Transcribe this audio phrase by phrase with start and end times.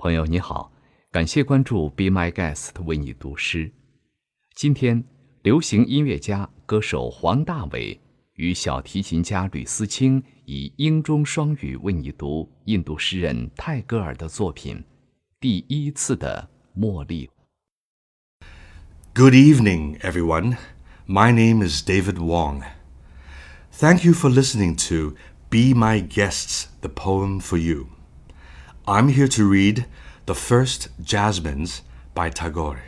[0.00, 0.72] 朋友你好，
[1.12, 3.70] 感谢关注 Be My Guest 为你读诗。
[4.54, 5.04] 今天，
[5.42, 7.98] 流行音乐家、歌手黄大炜
[8.36, 14.76] 与小提琴家吕思清以英中双语为你读印度诗人泰戈尔的作品
[15.38, 17.26] 《第一次的茉莉》。
[19.12, 20.56] Good evening, everyone.
[21.06, 22.62] My name is David Wong.
[23.70, 25.14] Thank you for listening to
[25.50, 27.88] Be My Guests, the poem for you.
[28.90, 29.86] I'm here to read
[30.26, 32.82] The First Jasmines by Tagore.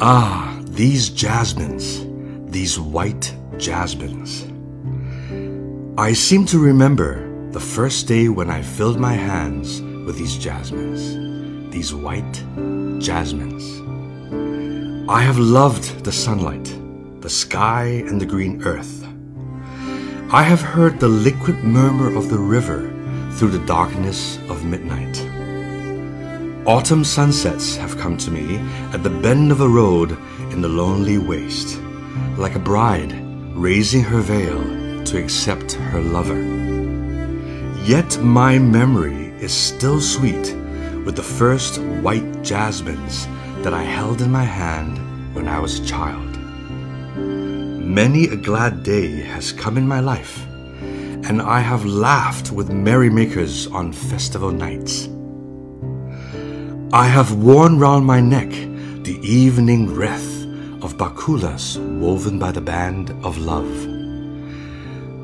[0.00, 2.06] Ah, these jasmines,
[2.50, 4.46] these white jasmines.
[5.98, 11.70] I seem to remember the first day when I filled my hands with these jasmines,
[11.70, 12.42] these white
[13.00, 13.66] jasmines.
[15.10, 16.74] I have loved the sunlight,
[17.20, 19.09] the sky, and the green earth.
[20.32, 22.88] I have heard the liquid murmur of the river
[23.32, 25.20] through the darkness of midnight.
[26.68, 28.58] Autumn sunsets have come to me
[28.92, 30.12] at the bend of a road
[30.52, 31.80] in the lonely waste,
[32.36, 33.12] like a bride
[33.56, 36.40] raising her veil to accept her lover.
[37.82, 40.54] Yet my memory is still sweet
[41.04, 43.26] with the first white jasmines
[43.64, 44.96] that I held in my hand
[45.34, 46.29] when I was a child.
[47.16, 50.46] Many a glad day has come in my life,
[51.26, 55.08] and I have laughed with merrymakers on festival nights.
[56.92, 58.50] I have worn round my neck
[59.04, 60.44] the evening wreath
[60.82, 63.86] of bakulas woven by the band of love.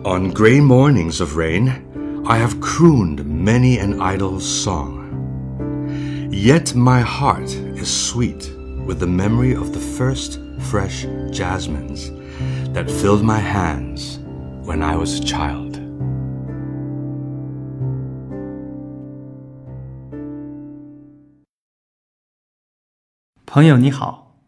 [0.04, 6.28] On grey mornings of rain, I have crooned many an idle song.
[6.32, 8.55] Yet my heart is sweet
[8.86, 10.38] with the memory of the first
[10.70, 12.12] fresh jasmines
[12.72, 14.20] that filled my hands
[14.64, 15.82] when I was a child.
[23.44, 24.38] 朋友你好，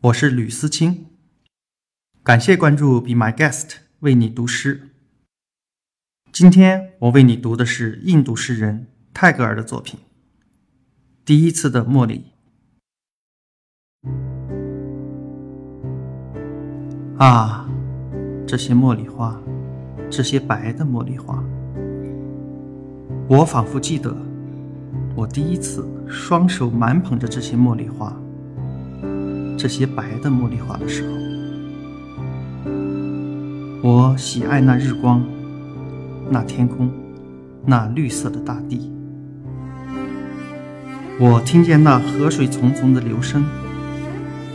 [0.00, 1.06] 我是吕思清，
[2.24, 4.90] 感谢关注 Be My Guest 为你读诗。
[6.32, 10.00] 今天我为你读的是印度诗人泰戈尔的作品
[11.24, 12.18] 《第一次的茉莉》。
[17.18, 17.66] 啊，
[18.46, 19.36] 这些茉莉花，
[20.08, 21.42] 这些白的茉莉花，
[23.26, 24.16] 我仿佛记得
[25.16, 28.14] 我第一次双手满捧着这些茉莉花，
[29.58, 31.08] 这些白的茉莉花的时候。
[33.82, 35.20] 我喜爱那日光，
[36.30, 36.88] 那天空，
[37.66, 38.92] 那绿色的大地。
[41.18, 43.44] 我听见那河水淙淙的流声，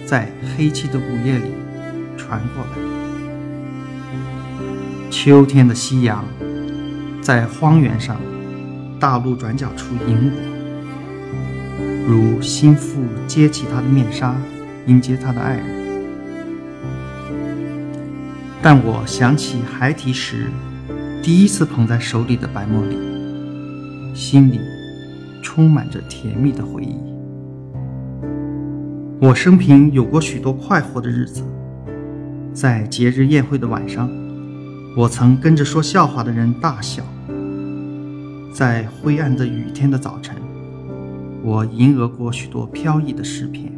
[0.05, 1.51] 在黑漆的午夜里。
[2.23, 2.69] 传过来。
[5.09, 6.23] 秋天的夕阳，
[7.21, 8.15] 在荒原上，
[8.99, 10.37] 大路转角处迎我，
[12.07, 14.35] 如心腹揭起他的面纱，
[14.87, 15.65] 迎接他的爱人。
[18.61, 20.49] 但我想起孩提时
[21.21, 22.97] 第一次捧在手里的白茉莉，
[24.15, 24.59] 心里
[25.41, 26.95] 充满着甜蜜的回忆。
[29.19, 31.43] 我生平有过许多快活的日子。
[32.53, 34.07] 在节日宴会的晚上，
[34.95, 37.01] 我曾跟着说笑话的人大笑；
[38.53, 40.35] 在灰暗的雨天的早晨，
[41.43, 43.73] 我吟额过许多飘逸的诗篇。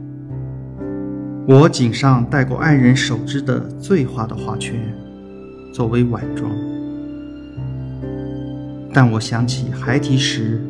[1.48, 4.76] 我颈上戴过爱人手织的醉花的花圈，
[5.74, 6.52] 作为晚装。
[8.92, 10.62] 但我想起孩提时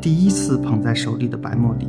[0.00, 1.86] 第一次捧在手里的白茉莉，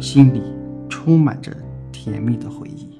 [0.00, 0.42] 心里
[0.88, 1.56] 充满着
[1.92, 2.99] 甜蜜的回忆。